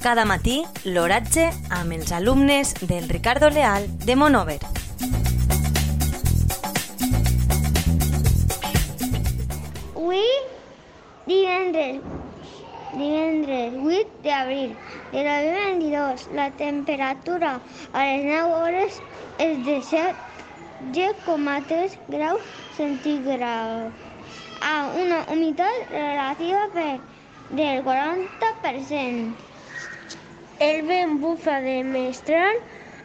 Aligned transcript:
Cada 0.00 0.24
matí, 0.24 0.62
l'oratge 0.88 1.42
amb 1.76 1.92
els 1.92 2.08
alumnes 2.16 2.70
del 2.88 3.04
Ricardo 3.10 3.50
Leal 3.52 3.84
de 4.08 4.14
Monover. 4.16 4.62
Avui, 9.92 10.24
divendres, 11.26 12.00
divendres 12.94 13.76
8 13.76 14.24
d'abril 14.24 14.72
de 15.12 15.20
2022, 15.26 16.32
la 16.40 16.48
temperatura 16.62 17.50
a 17.92 18.06
les 18.08 18.24
9 18.24 18.56
hores 18.56 18.96
és 19.36 19.60
de 19.68 19.76
7,3 19.90 22.00
graus 22.08 22.40
centígrads, 22.80 23.92
amb 24.72 24.96
una 25.04 25.20
humitat 25.28 25.92
relativa 25.92 26.64
per 26.72 26.96
del 27.52 27.84
40%. 27.84 29.49
El 30.64 30.82
vent 30.88 31.12
bufa 31.20 31.52
de 31.64 31.74
mestral 31.90 32.58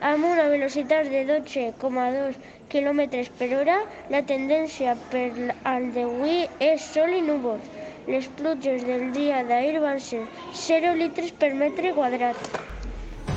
amb 0.09 0.27
una 0.29 0.47
velocitat 0.53 1.07
de 1.13 1.21
12,2 1.29 2.35
km 2.73 2.99
per 3.37 3.47
hora. 3.59 3.77
La 4.15 4.21
tendència 4.31 4.97
per 5.13 5.23
al 5.71 5.87
d'avui 5.95 6.35
és 6.69 6.89
sol 6.97 7.15
i 7.15 7.23
núvols. 7.29 7.71
Les 8.11 8.27
pluges 8.41 8.83
del 8.91 9.07
dia 9.15 9.39
d'ahir 9.53 9.79
van 9.87 10.03
ser 10.11 10.23
0 10.65 10.95
litres 11.03 11.31
per 11.45 11.53
metre 11.63 11.95
quadrat. 12.01 12.74